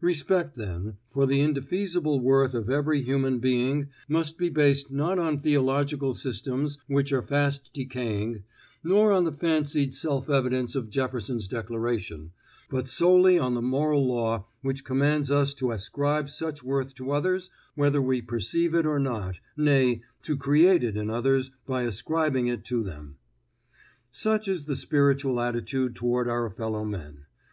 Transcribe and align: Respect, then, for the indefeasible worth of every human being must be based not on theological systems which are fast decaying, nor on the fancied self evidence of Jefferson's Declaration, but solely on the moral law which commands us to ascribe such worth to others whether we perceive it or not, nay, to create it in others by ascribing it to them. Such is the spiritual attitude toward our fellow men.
Respect, 0.00 0.54
then, 0.54 0.96
for 1.10 1.26
the 1.26 1.40
indefeasible 1.40 2.20
worth 2.20 2.54
of 2.54 2.70
every 2.70 3.02
human 3.02 3.40
being 3.40 3.88
must 4.08 4.38
be 4.38 4.48
based 4.48 4.92
not 4.92 5.18
on 5.18 5.40
theological 5.40 6.14
systems 6.14 6.78
which 6.86 7.12
are 7.12 7.20
fast 7.20 7.70
decaying, 7.74 8.44
nor 8.84 9.10
on 9.10 9.24
the 9.24 9.32
fancied 9.32 9.92
self 9.92 10.30
evidence 10.30 10.76
of 10.76 10.88
Jefferson's 10.88 11.48
Declaration, 11.48 12.30
but 12.70 12.86
solely 12.86 13.40
on 13.40 13.54
the 13.54 13.60
moral 13.60 14.06
law 14.06 14.46
which 14.62 14.84
commands 14.84 15.32
us 15.32 15.52
to 15.54 15.72
ascribe 15.72 16.28
such 16.28 16.62
worth 16.62 16.94
to 16.94 17.10
others 17.10 17.50
whether 17.74 18.00
we 18.00 18.22
perceive 18.22 18.72
it 18.72 18.86
or 18.86 19.00
not, 19.00 19.34
nay, 19.56 20.00
to 20.22 20.36
create 20.36 20.84
it 20.84 20.96
in 20.96 21.10
others 21.10 21.50
by 21.66 21.82
ascribing 21.82 22.46
it 22.46 22.64
to 22.66 22.84
them. 22.84 23.16
Such 24.12 24.46
is 24.46 24.66
the 24.66 24.76
spiritual 24.76 25.40
attitude 25.40 25.96
toward 25.96 26.28
our 26.28 26.48
fellow 26.50 26.84
men. 26.84 27.24